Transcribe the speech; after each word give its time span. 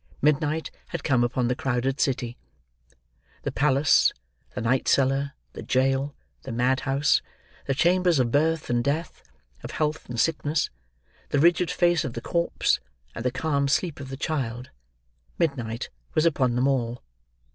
Midnight 0.19 0.71
had 0.87 1.03
come 1.03 1.23
upon 1.23 1.47
the 1.47 1.53
crowded 1.53 1.99
city. 1.99 2.35
The 3.43 3.51
palace, 3.51 4.11
the 4.55 4.61
night 4.61 4.87
cellar, 4.87 5.33
the 5.53 5.61
jail, 5.61 6.15
the 6.41 6.51
madhouse: 6.51 7.21
the 7.67 7.75
chambers 7.75 8.17
of 8.17 8.31
birth 8.31 8.67
and 8.71 8.83
death, 8.83 9.21
of 9.63 9.69
health 9.69 10.09
and 10.09 10.19
sickness, 10.19 10.71
the 11.29 11.37
rigid 11.37 11.69
face 11.69 12.03
of 12.03 12.13
the 12.13 12.19
corpse 12.21 12.79
and 13.13 13.23
the 13.23 13.29
calm 13.29 13.67
sleep 13.67 13.99
of 13.99 14.09
the 14.09 14.17
child: 14.17 14.71
midnight 15.37 15.89
was 16.15 16.25
upon 16.25 16.55
them 16.55 16.67
all. 16.67 17.03